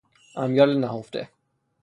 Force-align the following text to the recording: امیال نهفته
امیال 0.35 0.79
نهفته 0.79 1.29